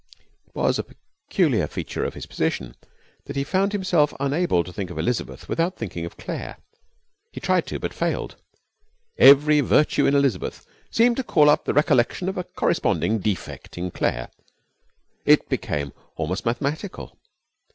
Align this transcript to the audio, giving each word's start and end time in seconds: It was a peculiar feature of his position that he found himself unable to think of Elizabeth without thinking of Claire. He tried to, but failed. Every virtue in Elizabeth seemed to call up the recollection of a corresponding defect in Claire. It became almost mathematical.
It 0.47 0.55
was 0.55 0.79
a 0.79 0.83
peculiar 1.29 1.67
feature 1.67 2.03
of 2.03 2.15
his 2.15 2.25
position 2.25 2.73
that 3.27 3.35
he 3.35 3.43
found 3.43 3.71
himself 3.71 4.15
unable 4.19 4.63
to 4.63 4.73
think 4.73 4.89
of 4.89 4.97
Elizabeth 4.97 5.47
without 5.47 5.77
thinking 5.77 6.07
of 6.07 6.17
Claire. 6.17 6.57
He 7.31 7.39
tried 7.39 7.67
to, 7.67 7.79
but 7.79 7.93
failed. 7.93 8.35
Every 9.19 9.59
virtue 9.59 10.07
in 10.07 10.15
Elizabeth 10.15 10.65
seemed 10.89 11.17
to 11.17 11.23
call 11.23 11.51
up 11.51 11.65
the 11.65 11.73
recollection 11.75 12.27
of 12.29 12.37
a 12.39 12.43
corresponding 12.45 13.19
defect 13.19 13.77
in 13.77 13.91
Claire. 13.91 14.31
It 15.23 15.47
became 15.49 15.93
almost 16.15 16.47
mathematical. 16.47 17.19